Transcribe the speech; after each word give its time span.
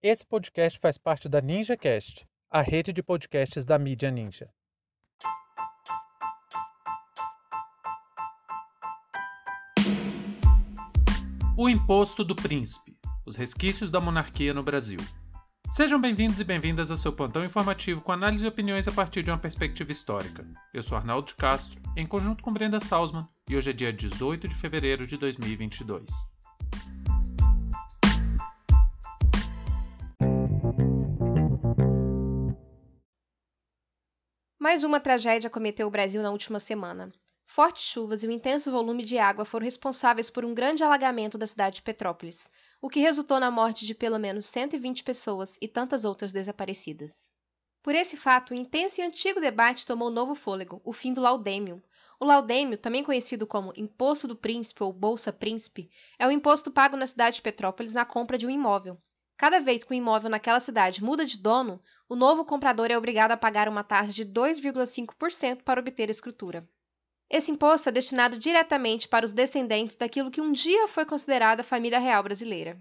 Esse 0.00 0.24
podcast 0.24 0.78
faz 0.78 0.96
parte 0.96 1.28
da 1.28 1.40
NinjaCast, 1.40 2.24
a 2.48 2.62
rede 2.62 2.92
de 2.92 3.02
podcasts 3.02 3.64
da 3.64 3.76
mídia 3.76 4.12
Ninja. 4.12 4.48
O 11.56 11.68
Imposto 11.68 12.22
do 12.22 12.36
Príncipe 12.36 12.96
Os 13.26 13.34
resquícios 13.34 13.90
da 13.90 14.00
monarquia 14.00 14.54
no 14.54 14.62
Brasil. 14.62 15.00
Sejam 15.66 16.00
bem-vindos 16.00 16.38
e 16.38 16.44
bem-vindas 16.44 16.92
ao 16.92 16.96
seu 16.96 17.12
plantão 17.12 17.44
informativo 17.44 18.00
com 18.00 18.12
análise 18.12 18.44
e 18.44 18.48
opiniões 18.48 18.86
a 18.86 18.92
partir 18.92 19.24
de 19.24 19.32
uma 19.32 19.38
perspectiva 19.38 19.90
histórica. 19.90 20.46
Eu 20.72 20.82
sou 20.84 20.96
Arnaldo 20.96 21.26
de 21.26 21.34
Castro, 21.34 21.82
em 21.96 22.06
conjunto 22.06 22.44
com 22.44 22.52
Brenda 22.52 22.78
Salzman, 22.78 23.26
e 23.50 23.56
hoje 23.56 23.70
é 23.70 23.72
dia 23.72 23.92
18 23.92 24.46
de 24.46 24.54
fevereiro 24.54 25.08
de 25.08 25.16
2022. 25.16 26.08
Mais 34.60 34.82
uma 34.82 34.98
tragédia 34.98 35.48
cometeu 35.48 35.86
o 35.86 35.90
Brasil 35.90 36.20
na 36.20 36.32
última 36.32 36.58
semana. 36.58 37.12
Fortes 37.46 37.84
chuvas 37.84 38.24
e 38.24 38.26
um 38.26 38.32
intenso 38.32 38.72
volume 38.72 39.04
de 39.04 39.16
água 39.16 39.44
foram 39.44 39.64
responsáveis 39.64 40.28
por 40.28 40.44
um 40.44 40.52
grande 40.52 40.82
alagamento 40.82 41.38
da 41.38 41.46
cidade 41.46 41.76
de 41.76 41.82
Petrópolis, 41.82 42.50
o 42.82 42.88
que 42.88 42.98
resultou 42.98 43.38
na 43.38 43.52
morte 43.52 43.86
de 43.86 43.94
pelo 43.94 44.18
menos 44.18 44.46
120 44.46 45.04
pessoas 45.04 45.56
e 45.62 45.68
tantas 45.68 46.04
outras 46.04 46.32
desaparecidas. 46.32 47.30
Por 47.84 47.94
esse 47.94 48.16
fato, 48.16 48.52
um 48.52 48.56
intenso 48.56 49.00
e 49.00 49.04
antigo 49.04 49.40
debate 49.40 49.86
tomou 49.86 50.10
novo 50.10 50.34
fôlego, 50.34 50.82
o 50.84 50.92
fim 50.92 51.12
do 51.12 51.20
laudêmio. 51.20 51.80
O 52.18 52.24
laudêmio, 52.24 52.76
também 52.76 53.04
conhecido 53.04 53.46
como 53.46 53.72
Imposto 53.76 54.26
do 54.26 54.34
Príncipe 54.34 54.82
ou 54.82 54.92
Bolsa 54.92 55.32
Príncipe, 55.32 55.88
é 56.18 56.26
o 56.26 56.32
imposto 56.32 56.68
pago 56.68 56.96
na 56.96 57.06
cidade 57.06 57.36
de 57.36 57.42
Petrópolis 57.42 57.92
na 57.92 58.04
compra 58.04 58.36
de 58.36 58.44
um 58.44 58.50
imóvel, 58.50 59.00
Cada 59.38 59.60
vez 59.60 59.84
que 59.84 59.92
o 59.92 59.94
imóvel 59.94 60.28
naquela 60.28 60.58
cidade 60.58 61.02
muda 61.02 61.24
de 61.24 61.38
dono, 61.38 61.80
o 62.08 62.16
novo 62.16 62.44
comprador 62.44 62.90
é 62.90 62.98
obrigado 62.98 63.30
a 63.30 63.36
pagar 63.36 63.68
uma 63.68 63.84
taxa 63.84 64.12
de 64.12 64.26
2,5% 64.26 65.62
para 65.62 65.78
obter 65.78 66.08
a 66.08 66.10
escritura. 66.10 66.68
Esse 67.30 67.52
imposto 67.52 67.88
é 67.88 67.92
destinado 67.92 68.36
diretamente 68.36 69.06
para 69.06 69.24
os 69.24 69.30
descendentes 69.30 69.94
daquilo 69.94 70.28
que 70.28 70.40
um 70.40 70.50
dia 70.50 70.88
foi 70.88 71.06
considerada 71.06 71.60
a 71.60 71.64
família 71.64 72.00
real 72.00 72.20
brasileira. 72.24 72.80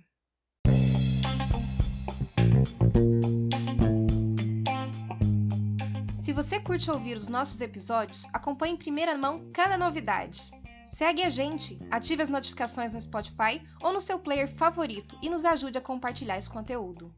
Se 6.23 6.33
você 6.33 6.59
curte 6.59 6.89
ouvir 6.89 7.17
os 7.17 7.27
nossos 7.27 7.61
episódios, 7.61 8.23
acompanhe 8.33 8.73
em 8.73 8.77
primeira 8.77 9.15
mão 9.15 9.51
cada 9.53 9.77
novidade. 9.77 10.49
Segue 10.87 11.21
a 11.21 11.27
gente, 11.27 11.77
ative 11.91 12.23
as 12.23 12.29
notificações 12.29 12.93
no 12.93 13.01
Spotify 13.01 13.61
ou 13.81 13.91
no 13.91 13.99
seu 13.99 14.17
player 14.17 14.47
favorito 14.47 15.19
e 15.21 15.29
nos 15.29 15.43
ajude 15.43 15.77
a 15.77 15.81
compartilhar 15.81 16.37
esse 16.37 16.49
conteúdo. 16.49 17.13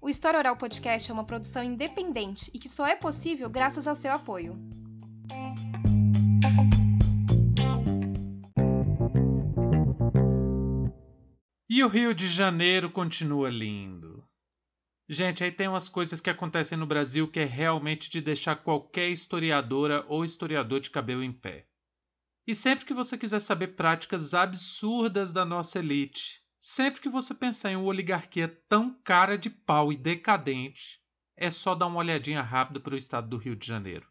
O 0.00 0.08
História 0.08 0.40
Oral 0.40 0.56
Podcast 0.56 1.08
é 1.08 1.14
uma 1.14 1.24
produção 1.24 1.62
independente 1.62 2.50
e 2.52 2.58
que 2.58 2.68
só 2.68 2.84
é 2.84 2.96
possível 2.96 3.48
graças 3.48 3.86
ao 3.86 3.94
seu 3.94 4.10
apoio. 4.10 4.58
E 11.70 11.84
o 11.84 11.88
Rio 11.88 12.12
de 12.12 12.26
Janeiro 12.26 12.90
continua 12.90 13.48
lindo. 13.48 14.24
Gente, 15.08 15.44
aí 15.44 15.52
tem 15.52 15.68
umas 15.68 15.88
coisas 15.88 16.20
que 16.20 16.28
acontecem 16.28 16.76
no 16.76 16.86
Brasil 16.86 17.28
que 17.28 17.38
é 17.38 17.44
realmente 17.44 18.10
de 18.10 18.20
deixar 18.20 18.56
qualquer 18.56 19.10
historiadora 19.10 20.04
ou 20.08 20.24
historiador 20.24 20.80
de 20.80 20.90
cabelo 20.90 21.22
em 21.22 21.32
pé. 21.32 21.68
E 22.46 22.54
sempre 22.54 22.84
que 22.84 22.94
você 22.94 23.16
quiser 23.16 23.40
saber 23.40 23.68
práticas 23.68 24.34
absurdas 24.34 25.32
da 25.32 25.44
nossa 25.44 25.78
elite, 25.78 26.42
sempre 26.60 27.00
que 27.00 27.08
você 27.08 27.32
pensar 27.34 27.70
em 27.70 27.76
uma 27.76 27.86
oligarquia 27.86 28.48
tão 28.68 28.92
cara 29.04 29.38
de 29.38 29.48
pau 29.48 29.92
e 29.92 29.96
decadente, 29.96 31.00
é 31.36 31.48
só 31.48 31.74
dar 31.74 31.86
uma 31.86 31.98
olhadinha 31.98 32.42
rápida 32.42 32.80
para 32.80 32.94
o 32.94 32.96
estado 32.96 33.28
do 33.28 33.36
Rio 33.36 33.54
de 33.54 33.66
Janeiro. 33.66 34.06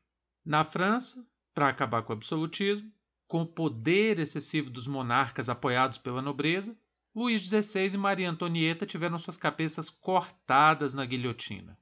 Na 0.45 0.63
França, 0.63 1.27
para 1.53 1.67
acabar 1.67 2.03
com 2.03 2.13
o 2.13 2.15
absolutismo, 2.15 2.91
com 3.27 3.41
o 3.41 3.47
poder 3.47 4.19
excessivo 4.19 4.69
dos 4.69 4.87
monarcas 4.87 5.49
apoiados 5.49 5.97
pela 5.97 6.21
nobreza, 6.21 6.77
Luís 7.13 7.41
XVI 7.41 7.93
e 7.93 7.97
Maria 7.97 8.29
Antonieta 8.29 8.85
tiveram 8.85 9.17
suas 9.17 9.37
cabeças 9.37 9.89
cortadas 9.89 10.93
na 10.93 11.05
guilhotina. 11.05 11.77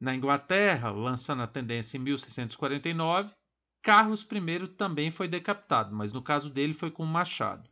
Na 0.00 0.14
Inglaterra, 0.14 0.90
lançando 0.90 1.42
a 1.42 1.46
tendência 1.46 1.96
em 1.96 2.00
1649, 2.00 3.34
Carlos 3.84 4.22
I 4.22 4.66
também 4.68 5.10
foi 5.10 5.28
decapitado, 5.28 5.94
mas 5.94 6.10
no 6.10 6.22
caso 6.22 6.48
dele 6.48 6.72
foi 6.72 6.90
com 6.90 7.04
um 7.04 7.06
machado. 7.06 7.68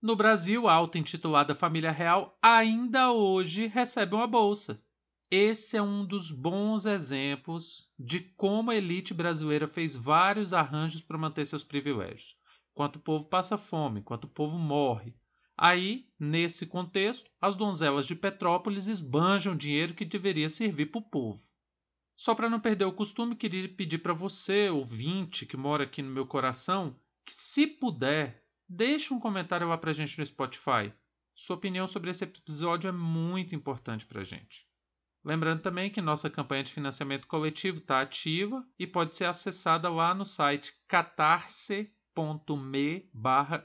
No 0.00 0.16
Brasil, 0.16 0.66
a 0.66 0.72
auto-intitulada 0.72 1.54
família 1.54 1.90
real 1.90 2.34
ainda 2.40 3.12
hoje 3.12 3.66
recebe 3.66 4.14
uma 4.14 4.26
bolsa. 4.26 4.82
Esse 5.30 5.76
é 5.76 5.82
um 5.82 6.02
dos 6.02 6.32
bons 6.32 6.86
exemplos 6.86 7.86
de 7.98 8.20
como 8.38 8.70
a 8.70 8.74
elite 8.74 9.12
brasileira 9.12 9.68
fez 9.68 9.94
vários 9.94 10.54
arranjos 10.54 11.02
para 11.02 11.18
manter 11.18 11.44
seus 11.44 11.62
privilégios. 11.62 12.34
Enquanto 12.72 12.96
o 12.96 13.00
povo 13.00 13.26
passa 13.26 13.58
fome, 13.58 14.00
enquanto 14.00 14.24
o 14.24 14.30
povo 14.30 14.58
morre. 14.58 15.14
Aí, 15.58 16.06
nesse 16.18 16.64
contexto, 16.64 17.30
as 17.38 17.54
donzelas 17.54 18.06
de 18.06 18.14
Petrópolis 18.14 18.86
esbanjam 18.86 19.54
dinheiro 19.54 19.92
que 19.92 20.06
deveria 20.06 20.48
servir 20.48 20.86
para 20.86 21.00
o 21.00 21.10
povo. 21.10 21.42
Só 22.20 22.34
para 22.34 22.50
não 22.50 22.60
perder 22.60 22.84
o 22.84 22.92
costume, 22.92 23.34
queria 23.34 23.66
pedir 23.66 23.96
para 23.96 24.12
você, 24.12 24.68
ouvinte, 24.68 25.46
que 25.46 25.56
mora 25.56 25.84
aqui 25.84 26.02
no 26.02 26.10
meu 26.10 26.26
coração, 26.26 26.94
que 27.24 27.32
se 27.32 27.66
puder, 27.66 28.44
deixe 28.68 29.14
um 29.14 29.18
comentário 29.18 29.66
lá 29.66 29.78
para 29.78 29.88
a 29.88 29.94
gente 29.94 30.18
no 30.18 30.26
Spotify. 30.26 30.92
Sua 31.34 31.56
opinião 31.56 31.86
sobre 31.86 32.10
esse 32.10 32.24
episódio 32.24 32.88
é 32.88 32.92
muito 32.92 33.54
importante 33.54 34.04
para 34.04 34.20
a 34.20 34.24
gente. 34.24 34.68
Lembrando 35.24 35.62
também 35.62 35.90
que 35.90 36.02
nossa 36.02 36.28
campanha 36.28 36.62
de 36.62 36.72
financiamento 36.72 37.26
coletivo 37.26 37.78
está 37.78 38.02
ativa 38.02 38.68
e 38.78 38.86
pode 38.86 39.16
ser 39.16 39.24
acessada 39.24 39.88
lá 39.88 40.12
no 40.14 40.26
site 40.26 40.74
catarse.me 40.86 41.94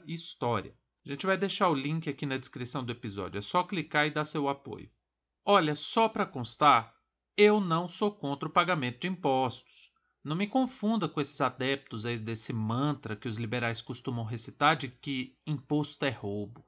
história. 0.06 0.74
A 1.04 1.08
gente 1.10 1.26
vai 1.26 1.36
deixar 1.36 1.68
o 1.68 1.74
link 1.74 2.08
aqui 2.08 2.24
na 2.24 2.38
descrição 2.38 2.82
do 2.82 2.90
episódio, 2.90 3.36
é 3.36 3.42
só 3.42 3.62
clicar 3.62 4.06
e 4.06 4.10
dar 4.12 4.24
seu 4.24 4.48
apoio. 4.48 4.90
Olha, 5.44 5.74
só 5.74 6.08
para 6.08 6.24
constar, 6.24 6.95
eu 7.38 7.60
não 7.60 7.86
sou 7.86 8.10
contra 8.10 8.48
o 8.48 8.52
pagamento 8.52 9.00
de 9.00 9.08
impostos. 9.08 9.92
Não 10.24 10.34
me 10.34 10.46
confunda 10.46 11.06
com 11.06 11.20
esses 11.20 11.38
adeptos 11.40 12.04
desse 12.22 12.50
mantra 12.50 13.14
que 13.14 13.28
os 13.28 13.36
liberais 13.36 13.82
costumam 13.82 14.24
recitar 14.24 14.74
de 14.74 14.88
que 14.88 15.36
imposto 15.46 16.04
é 16.06 16.10
roubo. 16.10 16.64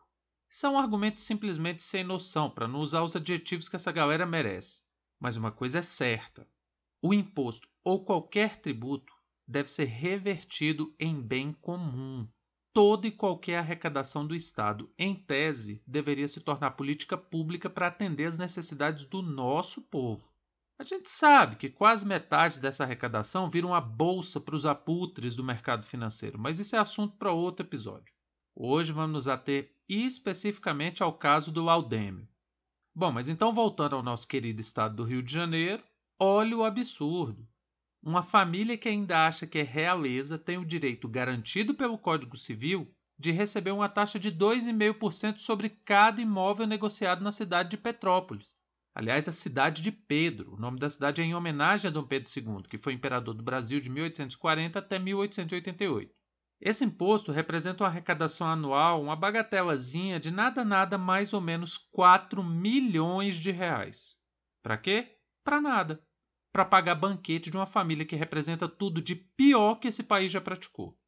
São 0.46 0.78
argumentos 0.78 1.22
simplesmente 1.22 1.82
sem 1.82 2.04
noção, 2.04 2.50
para 2.50 2.68
não 2.68 2.80
usar 2.80 3.02
os 3.02 3.16
adjetivos 3.16 3.66
que 3.66 3.76
essa 3.76 3.90
galera 3.90 4.26
merece. 4.26 4.82
Mas 5.18 5.38
uma 5.38 5.50
coisa 5.50 5.78
é 5.78 5.82
certa: 5.82 6.46
o 7.00 7.14
imposto 7.14 7.66
ou 7.82 8.04
qualquer 8.04 8.56
tributo 8.56 9.12
deve 9.46 9.70
ser 9.70 9.86
revertido 9.86 10.94
em 11.00 11.18
bem 11.18 11.50
comum. 11.50 12.28
Toda 12.74 13.06
e 13.06 13.10
qualquer 13.10 13.58
arrecadação 13.58 14.26
do 14.26 14.36
Estado, 14.36 14.92
em 14.98 15.14
tese, 15.14 15.82
deveria 15.86 16.28
se 16.28 16.42
tornar 16.42 16.72
política 16.72 17.16
pública 17.16 17.70
para 17.70 17.86
atender 17.86 18.26
às 18.26 18.36
necessidades 18.36 19.06
do 19.06 19.22
nosso 19.22 19.80
povo. 19.80 20.37
A 20.80 20.84
gente 20.84 21.10
sabe 21.10 21.56
que 21.56 21.68
quase 21.68 22.06
metade 22.06 22.60
dessa 22.60 22.84
arrecadação 22.84 23.50
vira 23.50 23.66
uma 23.66 23.80
bolsa 23.80 24.40
para 24.40 24.54
os 24.54 24.64
aputres 24.64 25.34
do 25.34 25.42
mercado 25.42 25.84
financeiro, 25.84 26.38
mas 26.38 26.60
isso 26.60 26.76
é 26.76 26.78
assunto 26.78 27.16
para 27.16 27.32
outro 27.32 27.66
episódio. 27.66 28.14
Hoje 28.54 28.92
vamos 28.92 29.12
nos 29.12 29.26
ater 29.26 29.74
especificamente 29.88 31.02
ao 31.02 31.12
caso 31.12 31.50
do 31.50 31.64
Laudêmio. 31.64 32.28
Bom, 32.94 33.10
mas 33.10 33.28
então 33.28 33.50
voltando 33.50 33.96
ao 33.96 34.04
nosso 34.04 34.28
querido 34.28 34.60
estado 34.60 34.94
do 34.94 35.04
Rio 35.04 35.20
de 35.20 35.32
Janeiro, 35.32 35.82
olha 36.16 36.56
o 36.56 36.64
absurdo. 36.64 37.44
Uma 38.00 38.22
família 38.22 38.78
que 38.78 38.88
ainda 38.88 39.26
acha 39.26 39.48
que 39.48 39.58
é 39.58 39.64
realeza 39.64 40.38
tem 40.38 40.58
o 40.58 40.64
direito 40.64 41.08
garantido 41.08 41.74
pelo 41.74 41.98
Código 41.98 42.36
Civil 42.36 42.88
de 43.18 43.32
receber 43.32 43.72
uma 43.72 43.88
taxa 43.88 44.16
de 44.16 44.30
2,5% 44.30 45.38
sobre 45.38 45.70
cada 45.70 46.20
imóvel 46.20 46.68
negociado 46.68 47.20
na 47.20 47.32
cidade 47.32 47.70
de 47.70 47.76
Petrópolis. 47.76 48.56
Aliás, 48.98 49.28
a 49.28 49.32
cidade 49.32 49.80
de 49.80 49.92
Pedro. 49.92 50.54
O 50.54 50.60
nome 50.60 50.76
da 50.76 50.90
cidade 50.90 51.22
é 51.22 51.24
em 51.24 51.32
homenagem 51.32 51.88
a 51.88 51.92
Dom 51.92 52.02
Pedro 52.02 52.28
II, 52.36 52.64
que 52.68 52.76
foi 52.76 52.92
imperador 52.92 53.32
do 53.32 53.44
Brasil 53.44 53.78
de 53.78 53.88
1840 53.88 54.76
até 54.76 54.98
1888. 54.98 56.12
Esse 56.60 56.84
imposto 56.84 57.30
representa 57.30 57.84
uma 57.84 57.90
arrecadação 57.90 58.48
anual, 58.48 59.00
uma 59.00 59.14
bagatelazinha 59.14 60.18
de 60.18 60.32
nada 60.32 60.64
nada 60.64 60.98
mais 60.98 61.32
ou 61.32 61.40
menos 61.40 61.78
4 61.78 62.42
milhões 62.42 63.36
de 63.36 63.52
reais. 63.52 64.18
Para 64.64 64.76
quê? 64.76 65.16
Para 65.44 65.60
nada. 65.60 66.04
Para 66.52 66.64
pagar 66.64 66.96
banquete 66.96 67.52
de 67.52 67.56
uma 67.56 67.66
família 67.66 68.04
que 68.04 68.16
representa 68.16 68.68
tudo 68.68 69.00
de 69.00 69.14
pior 69.14 69.76
que 69.76 69.86
esse 69.86 70.02
país 70.02 70.32
já 70.32 70.40
praticou 70.40 70.98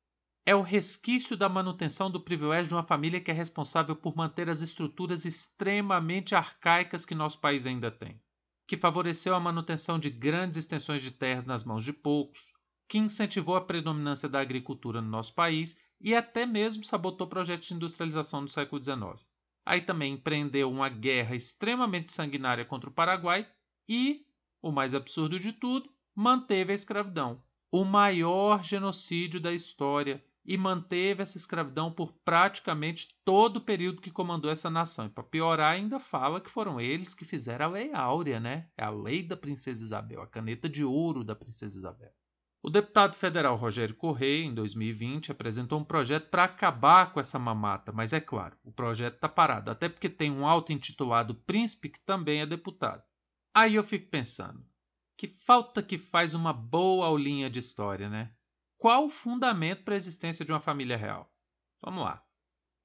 é 0.47 0.55
o 0.55 0.63
resquício 0.63 1.37
da 1.37 1.49
manutenção 1.49 2.11
do 2.11 2.21
privilégio 2.21 2.69
de 2.69 2.75
uma 2.75 2.83
família 2.83 3.21
que 3.21 3.31
é 3.31 3.35
responsável 3.35 3.95
por 3.95 4.17
manter 4.17 4.49
as 4.49 4.63
estruturas 4.63 5.25
extremamente 5.25 6.35
arcaicas 6.35 7.05
que 7.05 7.15
nosso 7.15 7.39
país 7.39 7.67
ainda 7.67 7.91
tem, 7.91 8.21
que 8.67 8.77
favoreceu 8.77 9.35
a 9.35 9.41
manutenção 9.41 9.99
de 9.99 10.09
grandes 10.11 10.59
extensões 10.59 11.03
de 11.03 11.11
terras 11.11 11.45
nas 11.45 11.63
mãos 11.63 11.85
de 11.85 11.93
poucos, 11.93 12.53
que 12.89 12.99
incentivou 12.99 13.55
a 13.55 13.61
predominância 13.61 14.29
da 14.29 14.41
agricultura 14.41 15.01
no 15.01 15.09
nosso 15.09 15.35
país 15.35 15.79
e 16.01 16.15
até 16.15 16.47
mesmo 16.47 16.83
sabotou 16.83 17.27
projetos 17.29 17.69
de 17.69 17.75
industrialização 17.75 18.45
do 18.45 18.51
século 18.51 18.83
XIX. 18.83 19.25
Aí 19.65 19.83
também 19.83 20.15
empreendeu 20.15 20.71
uma 20.71 20.89
guerra 20.89 21.37
extremamente 21.37 22.11
sanguinária 22.11 22.65
contra 22.65 22.89
o 22.89 22.93
Paraguai 22.93 23.47
e, 23.89 24.27
o 24.61 24.73
mais 24.73 24.95
absurdo 24.95 25.39
de 25.39 25.53
tudo, 25.53 25.93
manteve 26.15 26.73
a 26.73 26.75
escravidão. 26.75 27.41
O 27.71 27.85
maior 27.85 28.65
genocídio 28.65 29.39
da 29.39 29.53
história 29.53 30.25
e 30.45 30.57
manteve 30.57 31.23
essa 31.23 31.37
escravidão 31.37 31.93
por 31.93 32.13
praticamente 32.25 33.09
todo 33.25 33.59
o 33.59 33.61
período 33.61 34.01
que 34.01 34.11
comandou 34.11 34.51
essa 34.51 34.71
nação. 34.71 35.07
E 35.07 35.11
para 35.11 35.23
piorar, 35.23 35.75
ainda 35.75 35.99
fala 35.99 36.41
que 36.41 36.51
foram 36.51 36.81
eles 36.81 37.15
que 37.15 37.25
fizeram 37.25 37.67
a 37.67 37.69
Lei 37.69 37.93
Áurea, 37.93 38.41
né? 38.41 38.69
É 38.77 38.85
a 38.85 38.91
lei 38.91 39.23
da 39.23 39.37
Princesa 39.37 39.83
Isabel, 39.83 40.23
a 40.23 40.27
caneta 40.27 40.69
de 40.69 40.85
ouro 40.85 41.23
da 41.23 41.37
Princesa 41.37 41.79
Isabel. 41.79 42.13
O 42.63 42.69
deputado 42.69 43.17
federal 43.17 43.57
Rogério 43.57 43.95
Correia, 43.95 44.45
em 44.45 44.53
2020, 44.53 45.33
apresentou 45.33 45.81
um 45.81 45.85
projeto 45.85 46.29
para 46.29 46.45
acabar 46.45 47.11
com 47.11 47.19
essa 47.19 47.39
mamata, 47.39 47.91
mas 47.91 48.13
é 48.13 48.21
claro, 48.21 48.55
o 48.63 48.71
projeto 48.71 49.15
está 49.15 49.31
parado, 49.31 49.71
até 49.71 49.89
porque 49.89 50.11
tem 50.11 50.31
um 50.31 50.47
auto-intitulado 50.47 51.35
príncipe 51.35 51.89
que 51.89 52.01
também 52.01 52.43
é 52.43 52.47
deputado. 52.47 53.03
Aí 53.55 53.77
eu 53.77 53.83
fico 53.83 54.11
pensando, 54.11 54.63
que 55.17 55.27
falta 55.27 55.83
que 55.83 55.97
faz 55.97 56.35
uma 56.35 56.53
boa 56.53 57.07
aulinha 57.07 57.49
de 57.49 57.59
história, 57.59 58.11
né? 58.11 58.31
Qual 58.81 59.05
o 59.05 59.11
fundamento 59.11 59.85
para 59.85 59.95
a 59.95 59.97
existência 59.97 60.45
de 60.45 60.51
uma 60.51 60.59
família 60.59 60.97
real? 60.97 61.31
Vamos 61.83 62.03
lá. 62.03 62.25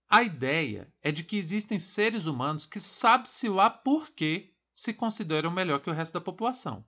A 0.09 0.21
ideia 0.21 0.93
é 1.01 1.09
de 1.09 1.23
que 1.23 1.37
existem 1.37 1.79
seres 1.79 2.25
humanos 2.25 2.65
que 2.65 2.79
sabe-se 2.79 3.47
lá 3.49 3.69
por 3.69 4.11
que 4.11 4.53
se 4.73 4.93
consideram 4.93 5.49
melhor 5.49 5.79
que 5.79 5.89
o 5.89 5.93
resto 5.93 6.13
da 6.13 6.21
população 6.21 6.85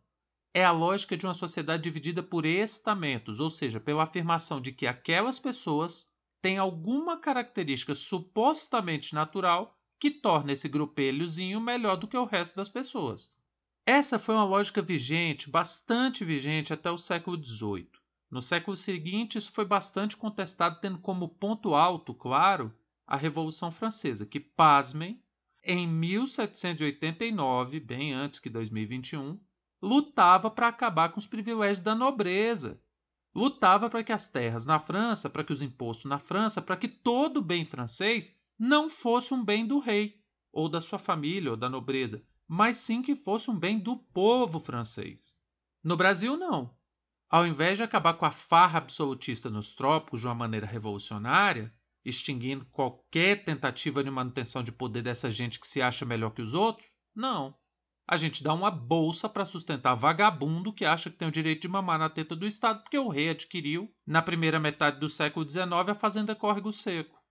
é 0.53 0.61
a 0.61 0.71
lógica 0.71 1.15
de 1.15 1.25
uma 1.25 1.33
sociedade 1.33 1.83
dividida 1.83 2.21
por 2.21 2.45
estamentos, 2.45 3.39
ou 3.39 3.49
seja, 3.49 3.79
pela 3.79 4.03
afirmação 4.03 4.59
de 4.59 4.73
que 4.73 4.87
aquelas 4.87 5.39
pessoas 5.39 6.11
têm 6.41 6.57
alguma 6.57 7.17
característica 7.17 7.95
supostamente 7.95 9.15
natural 9.15 9.79
que 9.97 10.11
torna 10.11 10.51
esse 10.51 10.67
grupelhozinho 10.67 11.61
melhor 11.61 11.95
do 11.95 12.09
que 12.09 12.17
o 12.17 12.25
resto 12.25 12.57
das 12.57 12.67
pessoas. 12.67 13.31
Essa 13.85 14.19
foi 14.19 14.35
uma 14.35 14.43
lógica 14.43 14.81
vigente, 14.81 15.49
bastante 15.49 16.25
vigente 16.25 16.73
até 16.73 16.91
o 16.91 16.97
século 16.97 17.41
XVIII. 17.41 17.96
No 18.29 18.41
século 18.41 18.75
seguinte, 18.75 19.37
isso 19.37 19.51
foi 19.51 19.63
bastante 19.65 20.17
contestado, 20.17 20.79
tendo 20.81 20.97
como 20.99 21.29
ponto 21.29 21.73
alto, 21.73 22.13
claro, 22.13 22.73
a 23.05 23.15
Revolução 23.15 23.71
Francesa, 23.71 24.25
que, 24.25 24.39
pasmem, 24.39 25.21
em 25.63 25.87
1789, 25.87 27.79
bem 27.79 28.13
antes 28.13 28.39
que 28.39 28.49
2021, 28.49 29.39
lutava 29.81 30.51
para 30.51 30.67
acabar 30.67 31.09
com 31.09 31.19
os 31.19 31.27
privilégios 31.27 31.81
da 31.81 31.95
nobreza. 31.95 32.81
Lutava 33.33 33.89
para 33.89 34.03
que 34.03 34.11
as 34.11 34.27
terras 34.27 34.65
na 34.65 34.79
França, 34.79 35.29
para 35.29 35.43
que 35.43 35.53
os 35.53 35.61
impostos 35.61 36.09
na 36.09 36.19
França, 36.19 36.61
para 36.61 36.75
que 36.75 36.87
todo 36.87 37.41
bem 37.41 37.63
francês 37.63 38.35
não 38.57 38.89
fosse 38.89 39.33
um 39.33 39.43
bem 39.43 39.65
do 39.65 39.79
rei, 39.79 40.19
ou 40.51 40.67
da 40.67 40.81
sua 40.81 40.97
família, 40.97 41.51
ou 41.51 41.57
da 41.57 41.69
nobreza, 41.69 42.23
mas 42.47 42.77
sim 42.77 43.01
que 43.01 43.15
fosse 43.15 43.51
um 43.51 43.57
bem 43.57 43.77
do 43.77 43.95
povo 43.95 44.59
francês. 44.59 45.35
No 45.83 45.95
Brasil, 45.95 46.35
não. 46.35 46.76
Ao 47.29 47.45
invés 47.45 47.77
de 47.77 47.83
acabar 47.83 48.13
com 48.13 48.25
a 48.25 48.31
farra 48.31 48.77
absolutista 48.77 49.49
nos 49.49 49.73
trópicos 49.73 50.21
de 50.21 50.27
uma 50.27 50.35
maneira 50.35 50.65
revolucionária, 50.65 51.73
extinguindo 52.03 52.65
qualquer 52.65 53.43
tentativa 53.43 54.03
de 54.03 54.09
manutenção 54.09 54.63
de 54.63 54.71
poder 54.71 55.01
dessa 55.01 55.31
gente 55.31 55.59
que 55.59 55.67
se 55.67 55.81
acha 55.81 56.05
melhor 56.05 56.31
que 56.31 56.41
os 56.41 56.53
outros, 56.53 56.95
não 57.13 57.53
a 58.09 58.15
gente 58.15 58.41
dá 58.41 58.53
uma 58.53 58.71
bolsa 58.71 59.27
para 59.27 59.45
sustentar 59.45 59.93
vagabundo 59.93 60.71
que 60.71 60.85
acha 60.85 61.09
que 61.09 61.17
tem 61.17 61.27
o 61.27 61.31
direito 61.31 61.63
de 61.63 61.67
mamar 61.67 61.99
na 61.99 62.09
teta 62.09 62.35
do 62.37 62.47
Estado 62.47 62.81
porque 62.81 62.97
o 62.97 63.09
rei 63.09 63.29
adquiriu, 63.29 63.93
na 64.05 64.21
primeira 64.21 64.59
metade 64.59 64.97
do 64.97 65.09
século 65.09 65.47
XIX, 65.47 65.89
a 65.89 65.95
fazenda 65.95 66.33
Córrego 66.33 66.71
Seco. 66.71 67.21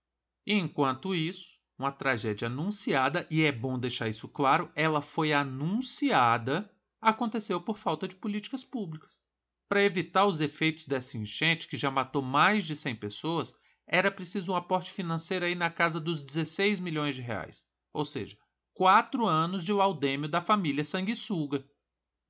E, 0.47 0.53
enquanto 0.53 1.15
isso, 1.15 1.59
uma 1.79 1.91
tragédia 1.91 2.47
anunciada, 2.47 3.27
e 3.31 3.43
é 3.43 3.51
bom 3.51 3.79
deixar 3.79 4.07
isso 4.09 4.29
claro, 4.29 4.71
ela 4.75 5.01
foi 5.01 5.33
anunciada, 5.33 6.71
aconteceu 7.01 7.59
por 7.59 7.79
falta 7.79 8.07
de 8.07 8.15
políticas 8.15 8.63
públicas. 8.63 9.26
Para 9.69 9.83
evitar 9.83 10.27
os 10.27 10.41
efeitos 10.41 10.87
dessa 10.87 11.19
enchente, 11.19 11.67
que 11.67 11.77
já 11.77 11.91
matou 11.91 12.23
mais 12.23 12.65
de 12.65 12.77
100 12.77 12.97
pessoas, 12.97 13.55
era 13.87 14.11
preciso 14.11 14.53
um 14.53 14.57
aporte 14.57 14.93
financeiro 14.93 15.45
aí 15.45 15.55
na 15.55 15.71
casa 15.71 16.01
dos 16.01 16.23
16 16.23 16.79
milhões 16.79 17.17
de 17.17 17.23
reais. 17.23 17.67
Ou 17.93 18.05
seja, 18.05 18.39
quatro 18.73 19.27
anos 19.27 19.65
de 19.65 19.73
laudêmio 19.73 20.29
da 20.29 20.41
família 20.41 20.85
sanguessuga. 20.85 21.65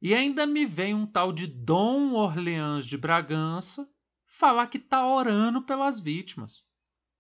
E 0.01 0.15
ainda 0.15 0.47
me 0.47 0.65
vem 0.65 0.95
um 0.95 1.07
tal 1.07 1.33
de 1.33 1.47
Dom 1.47 2.15
Orleans 2.15 2.87
de 2.87 2.97
Bragança 2.97 3.89
falar 4.27 4.67
que 4.69 4.79
está 4.79 5.07
orando 5.07 5.63
pelas 5.63 5.99
vítimas. 6.01 6.65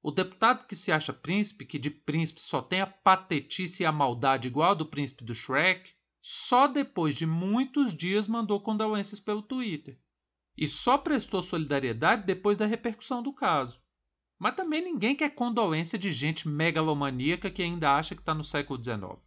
O 0.02 0.10
deputado 0.10 0.66
que 0.66 0.76
se 0.76 0.92
acha 0.92 1.12
príncipe, 1.12 1.66
que 1.66 1.78
de 1.78 1.90
príncipe 1.90 2.40
só 2.40 2.62
tem 2.62 2.80
a 2.80 2.86
patetice 2.86 3.82
e 3.82 3.86
a 3.86 3.92
maldade 3.92 4.48
igual 4.48 4.74
do 4.74 4.86
príncipe 4.86 5.24
do 5.24 5.34
Shrek, 5.34 5.92
só 6.22 6.66
depois 6.66 7.14
de 7.14 7.26
muitos 7.26 7.96
dias 7.96 8.28
mandou 8.28 8.60
condolências 8.60 9.18
pelo 9.18 9.42
Twitter. 9.42 9.98
E 10.56 10.68
só 10.68 10.96
prestou 10.96 11.42
solidariedade 11.42 12.24
depois 12.24 12.56
da 12.56 12.66
repercussão 12.66 13.22
do 13.22 13.32
caso. 13.32 13.80
Mas 14.38 14.54
também 14.54 14.82
ninguém 14.82 15.14
quer 15.14 15.30
condolência 15.30 15.98
de 15.98 16.10
gente 16.12 16.48
megalomaníaca 16.48 17.50
que 17.50 17.62
ainda 17.62 17.94
acha 17.94 18.14
que 18.14 18.22
está 18.22 18.34
no 18.34 18.44
século 18.44 18.82
XIX. 18.82 19.26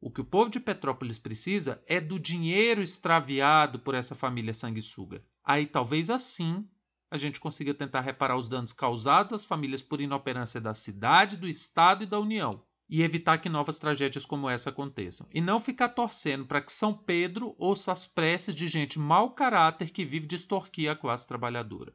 O 0.00 0.10
que 0.10 0.20
o 0.20 0.24
povo 0.24 0.50
de 0.50 0.60
Petrópolis 0.60 1.18
precisa 1.18 1.82
é 1.86 2.00
do 2.00 2.18
dinheiro 2.18 2.82
extraviado 2.82 3.78
por 3.78 3.94
essa 3.94 4.14
família 4.14 4.52
sanguessuga. 4.52 5.24
Aí 5.42 5.66
talvez 5.66 6.10
assim 6.10 6.68
a 7.10 7.16
gente 7.16 7.38
consiga 7.40 7.72
tentar 7.72 8.00
reparar 8.00 8.36
os 8.36 8.48
danos 8.48 8.72
causados 8.72 9.32
às 9.32 9.44
famílias 9.44 9.80
por 9.80 10.00
inoperância 10.00 10.60
da 10.60 10.74
cidade, 10.74 11.36
do 11.36 11.48
Estado 11.48 12.02
e 12.02 12.06
da 12.06 12.18
União, 12.18 12.62
e 12.88 13.02
evitar 13.02 13.38
que 13.38 13.48
novas 13.48 13.78
tragédias 13.78 14.26
como 14.26 14.48
essa 14.48 14.70
aconteçam. 14.70 15.26
E 15.32 15.40
não 15.40 15.58
ficar 15.58 15.88
torcendo 15.90 16.46
para 16.46 16.60
que 16.60 16.72
São 16.72 16.92
Pedro 16.92 17.54
ouça 17.58 17.92
as 17.92 18.06
preces 18.06 18.54
de 18.54 18.66
gente 18.66 18.98
mau 18.98 19.30
caráter 19.30 19.90
que 19.90 20.04
vive 20.04 20.26
de 20.26 20.36
extorquir 20.36 20.90
a 20.90 20.96
classe 20.96 21.26
trabalhadora. 21.26 21.92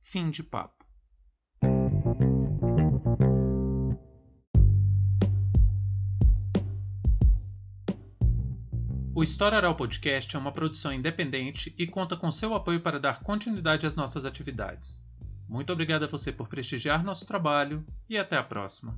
Fim 0.00 0.30
de 0.30 0.42
papo. 0.42 0.84
O 9.14 9.22
História 9.22 9.56
Oral 9.56 9.74
Podcast 9.74 10.36
é 10.36 10.38
uma 10.38 10.52
produção 10.52 10.92
independente 10.92 11.74
e 11.78 11.86
conta 11.86 12.18
com 12.18 12.30
seu 12.30 12.54
apoio 12.54 12.82
para 12.82 13.00
dar 13.00 13.22
continuidade 13.22 13.86
às 13.86 13.96
nossas 13.96 14.26
atividades. 14.26 15.02
Muito 15.48 15.72
obrigado 15.72 16.04
a 16.04 16.06
você 16.06 16.30
por 16.30 16.48
prestigiar 16.48 17.02
nosso 17.02 17.24
trabalho 17.24 17.82
e 18.10 18.18
até 18.18 18.36
a 18.36 18.42
próxima. 18.42 18.94